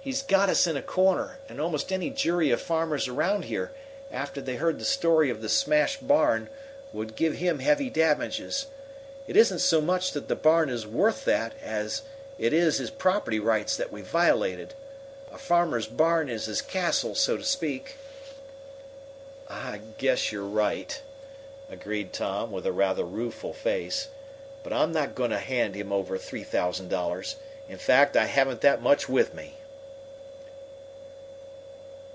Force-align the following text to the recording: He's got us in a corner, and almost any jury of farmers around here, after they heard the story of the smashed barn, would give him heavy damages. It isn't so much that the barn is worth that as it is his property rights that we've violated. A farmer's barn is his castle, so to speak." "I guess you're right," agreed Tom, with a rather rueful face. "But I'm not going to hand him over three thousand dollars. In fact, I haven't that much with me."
He's 0.00 0.22
got 0.22 0.48
us 0.48 0.66
in 0.66 0.74
a 0.74 0.80
corner, 0.80 1.36
and 1.50 1.60
almost 1.60 1.92
any 1.92 2.08
jury 2.08 2.50
of 2.50 2.62
farmers 2.62 3.08
around 3.08 3.44
here, 3.44 3.72
after 4.10 4.40
they 4.40 4.56
heard 4.56 4.78
the 4.78 4.86
story 4.86 5.28
of 5.28 5.42
the 5.42 5.50
smashed 5.50 6.08
barn, 6.08 6.48
would 6.94 7.14
give 7.14 7.34
him 7.34 7.58
heavy 7.58 7.90
damages. 7.90 8.68
It 9.26 9.36
isn't 9.36 9.58
so 9.58 9.82
much 9.82 10.12
that 10.12 10.26
the 10.28 10.34
barn 10.34 10.70
is 10.70 10.86
worth 10.86 11.26
that 11.26 11.52
as 11.62 12.00
it 12.38 12.54
is 12.54 12.78
his 12.78 12.88
property 12.90 13.38
rights 13.38 13.76
that 13.76 13.92
we've 13.92 14.06
violated. 14.06 14.72
A 15.30 15.36
farmer's 15.36 15.86
barn 15.86 16.30
is 16.30 16.46
his 16.46 16.62
castle, 16.62 17.14
so 17.14 17.36
to 17.36 17.44
speak." 17.44 17.96
"I 19.46 19.78
guess 19.98 20.32
you're 20.32 20.40
right," 20.42 21.02
agreed 21.70 22.14
Tom, 22.14 22.50
with 22.50 22.64
a 22.64 22.72
rather 22.72 23.04
rueful 23.04 23.52
face. 23.52 24.08
"But 24.62 24.72
I'm 24.72 24.90
not 24.92 25.14
going 25.14 25.32
to 25.32 25.38
hand 25.38 25.74
him 25.74 25.92
over 25.92 26.16
three 26.16 26.44
thousand 26.44 26.88
dollars. 26.88 27.36
In 27.68 27.76
fact, 27.76 28.16
I 28.16 28.24
haven't 28.24 28.62
that 28.62 28.80
much 28.80 29.06
with 29.06 29.34
me." 29.34 29.56